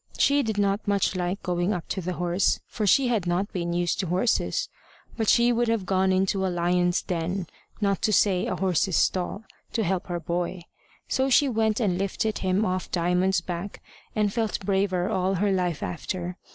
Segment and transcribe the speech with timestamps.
[0.17, 3.71] She did not much like going up to the horse, for she had not been
[3.71, 4.67] used to horses;
[5.15, 7.45] but she would have gone into a lion's den,
[7.81, 9.43] not to say a horse's stall,
[9.73, 10.63] to help her boy.
[11.07, 13.83] So she went and lifted him off Diamond's back,
[14.15, 16.35] and felt braver all her life after.